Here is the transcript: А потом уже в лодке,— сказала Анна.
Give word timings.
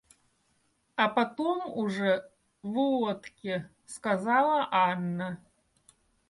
А 0.95 1.07
потом 1.09 1.61
уже 1.69 2.27
в 2.63 2.75
лодке,— 2.75 3.69
сказала 3.85 4.67
Анна. 4.71 5.39